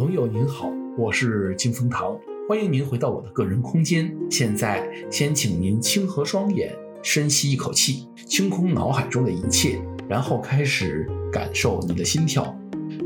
[0.00, 4.10] 朋友您好，我是金风堂，欢迎您回到我的个人空间。
[4.30, 9.78] 现在，先请您轻合双眼，深吸一口气，清空脑海中的一切，
[10.08, 12.58] 然后开始感受你的心跳。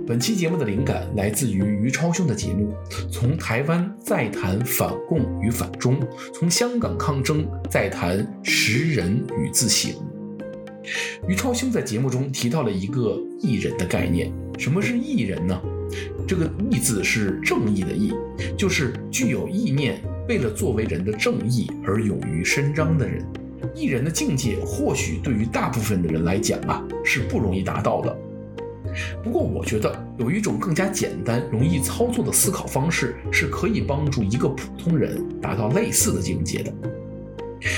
[0.07, 2.73] 本期节目的灵感来自于余超兄的节目，
[3.11, 5.99] 从台湾再谈反共与反中，
[6.33, 9.93] 从香港抗争再谈识人与自省。
[11.27, 15.61] 于超兄在节目中提到了一个义人的概念，什么是义人呢？
[16.27, 18.13] 这个义字是正义的义，
[18.57, 23.25] 就是具有意念，为了作为人的正义而勇于伸张的人。
[23.75, 28.17] 义人的境界，或许对于大部分的人来讲啊，是不容易达到的。
[29.25, 36.73] 不过，我觉得有一种更加简单、容易操作的思考方式，是可以帮助一个普通人达到类似的境界的。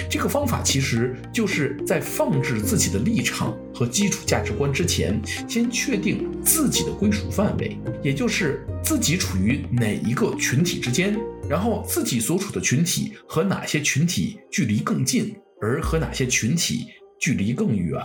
[0.09, 11.17] 这个方法其实就是在放置自己的立场和基础价值观之前，先确定自己的归属范围，也就是自己处于哪一个群体之间，
[11.48, 16.87] 然后自己所处的群体和哪些群体距离更近，而和哪些群体
[17.20, 18.01] 距离更远，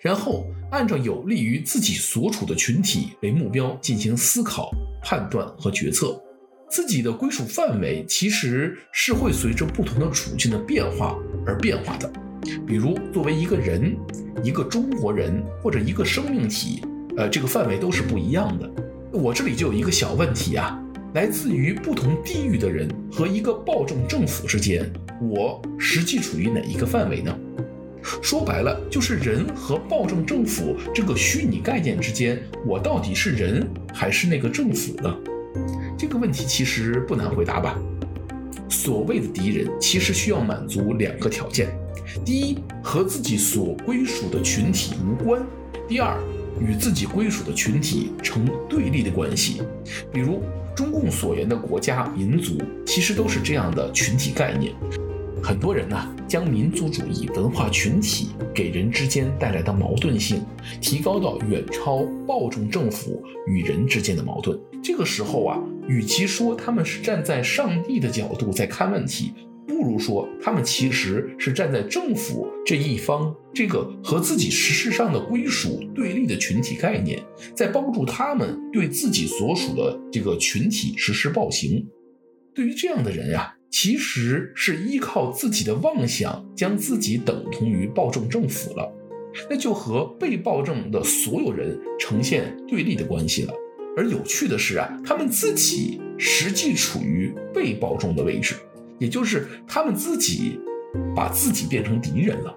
[0.00, 4.70] 然后按照有利于自己所处的群体为目标进行思考、
[5.02, 6.20] 判断和决策。
[6.74, 11.16] 自己的归属范围其实是会随着不同的处境的变化
[11.46, 12.12] 而变化的。
[12.66, 13.96] 比如，作为一个人、
[14.42, 16.82] 一个中国人或者一个生命体，
[17.16, 18.68] 呃，这个范围都是不一样的。
[19.12, 20.76] 我这里就有一个小问题啊，
[21.14, 27.32] 来自于不同地域的人和一个暴政政府之间，我实际处于哪一个范围呢？
[28.20, 35.16] 说白了，就是人和暴政政府这个虚拟概念之间，我到底是人还是那个政府呢？
[36.06, 37.78] 这个问题其实不难回答吧？
[38.68, 41.74] 所谓的敌人，其实需要满足两个条件：
[42.22, 45.40] 第一，和自己所归属的群体无关；
[45.88, 46.20] 第二，
[46.60, 49.62] 与自己归属的群体成对立的关系。
[50.12, 50.42] 比如，
[50.76, 54.74] 中共所言的国家、民族，其实都是这样的群体概念。
[55.44, 60.42] 很多人呢、将民族主义文化群体给人之间带来的矛盾性
[60.80, 64.58] 提高到远超暴政政府与人之间的矛盾。
[64.82, 69.34] 这个时候啊，与其说他们是站在上帝的角度在看问题，
[69.66, 77.22] 不如说他们其实是站在政府这一方，这个和自己事实上的归属对立的群体概念，
[77.54, 81.86] 在帮助他们对自己所属的这个群体实施暴行。
[82.54, 88.92] 对于这样的人呀、其实是依靠自己的妄想，将自己等同于暴政政府了，
[89.50, 93.52] 那就和被暴政的所有人呈现对立的关系了。
[93.96, 98.54] 而有趣的是啊，他们自己实际处于被暴政的位置，
[99.00, 100.60] 也就是他们自己
[101.14, 102.56] 把自己变成敌人了。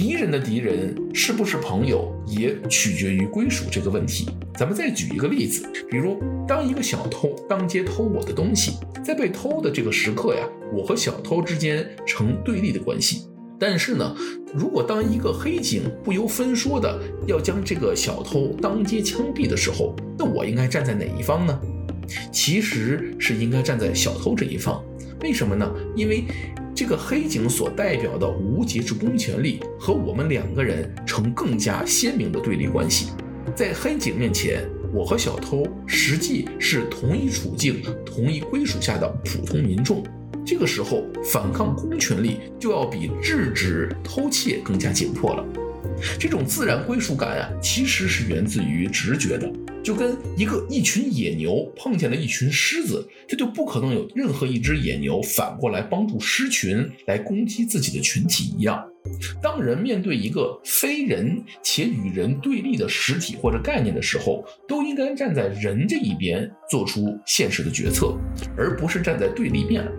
[0.00, 4.30] 敌人的敌人是不是朋友，也取决于归属这个问题。
[4.54, 6.18] 咱们再举一个例子，比如
[6.48, 13.26] 当一个小偷当街偷我的东西，在被偷的这个时刻呀，我和小偷之间成对立的关系。
[13.58, 14.16] 但是呢，
[14.54, 21.60] 如果当一个黑警不由分说的要将这个小偷当街枪毙的时候，那我应该站在哪一方呢？
[22.32, 24.82] 其实是应该站在小偷这一方。
[25.20, 25.70] 为什么呢？
[25.94, 26.24] 因为
[26.80, 33.08] 这个黑警所代表的无节制公权力和我们两个人成更加鲜明的对立关系。
[33.54, 40.02] 在黑警面前，我和小偷实际是同一处境、同一归属下的普通民众。
[40.46, 45.44] 这个时候，反抗公权力就要比制止偷窃更加紧迫了。
[46.18, 49.52] 这种自然归属感啊，其实是源自于直觉的。
[49.82, 58.84] 就跟一个一群野牛碰见了一群狮子，它就不可能有任何一只野牛反过来帮助狮群来攻击自己的群体一样。
[59.42, 68.14] 当人面对一个非人且与人对立的实体或者概念的时候，都应该站在人这一边做出现实的决策，
[68.56, 69.90] 而不是站在对立面。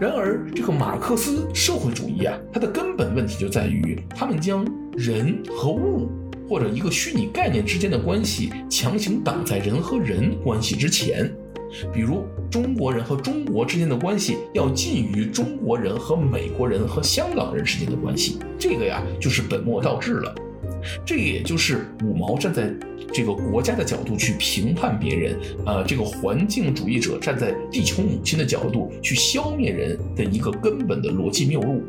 [0.00, 4.66] 然而，这个马克思社会主义啊，它的根本问题就在于他们将
[4.96, 6.10] 人和物。
[6.50, 11.32] 或者一个虚拟概念之间的关系强行挡在人和人关系之前，
[11.94, 20.34] 比如中国人和中国之间的关系要近于中国人和美国人和香港人之间的关系，这个呀就是本末倒置了。
[21.04, 22.74] 这也就是五毛站在
[23.12, 31.84] 这个国家的角度去评判别人，呃，这个环境主义者站在地球母亲的角度去消灭人的一个根本的逻辑谬误。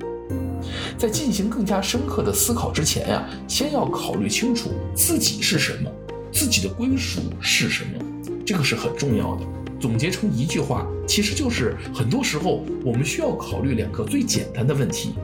[0.98, 5.92] 在进行更加深刻的思考之前呀，先要考虑清楚自己是什么，
[6.32, 8.00] 自己的归属是什么，
[8.46, 9.46] 这个是很重要的。
[9.80, 15.16] 总结成一句话，其实就是很多时候我们需要考虑两个最简单的问题：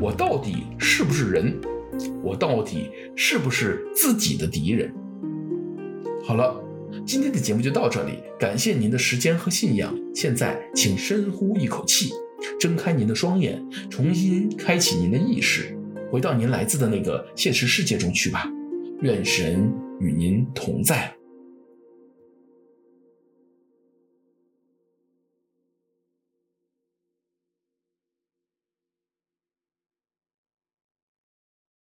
[0.00, 1.58] 我到底是不是人？
[2.22, 4.92] 我到底是不是自己的敌人？
[6.24, 6.60] 好了。
[7.06, 9.92] 今天的节目就到这里，感谢您的时间和信仰。
[10.14, 12.12] 现在，请深呼一口气，
[12.58, 15.76] 睁开您的双眼，重新开启您的意识，
[16.10, 18.50] 回到您来自的那个现实世界中去吧。
[19.00, 21.12] 愿神与您同在。